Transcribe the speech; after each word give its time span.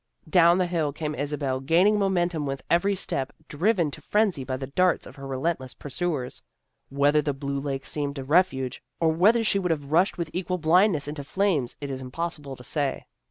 Down 0.27 0.57
the 0.57 0.65
hill 0.65 0.91
came 0.91 1.13
Isabel, 1.13 1.59
gaining 1.59 1.97
momen 1.99 2.31
tum 2.31 2.47
with 2.47 2.63
every 2.71 2.95
step, 2.95 3.31
driven 3.47 3.91
to 3.91 4.01
frenzy 4.01 4.43
by 4.43 4.57
the 4.57 4.65
darts 4.65 5.05
of 5.05 5.15
her 5.17 5.27
relentless 5.27 5.75
pursuers. 5.75 6.41
Whether 6.89 7.21
the 7.21 7.35
blue 7.35 7.59
lake 7.59 7.85
seemed 7.85 8.17
a 8.17 8.23
refuge, 8.23 8.81
or 8.99 9.11
whether 9.11 9.43
she 9.43 9.59
would 9.59 9.69
328 9.71 9.77
THE 9.77 9.77
GIRLS 9.77 9.77
OF 9.77 9.83
FRIENDLY 9.91 9.91
TERRACE 9.91 9.91
have 9.91 9.91
rushed 9.91 10.17
with 10.17 10.31
equal 10.33 10.57
blindness 10.57 11.07
into 11.07 11.23
flames, 11.23 11.77
it 11.79 11.91
is 11.91 12.01
impossible 12.01 12.55
to 12.55 12.63
say. 12.63 13.05